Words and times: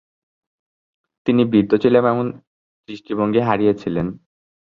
তিনি 1.25 1.41
বৃদ্ধ 1.45 1.71
ছিলেন 1.83 2.01
এবং 2.03 2.15
দৃষ্টিশক্তি 2.89 3.39
হারিয়েছিলেন। 3.47 4.07